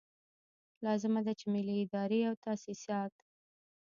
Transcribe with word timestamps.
لازمه 0.85 1.19
ده 1.25 1.33
چې 1.39 1.45
ملي 1.53 1.75
ادارې 1.83 2.19
او 2.29 2.33
تاسیسات. 2.45 3.13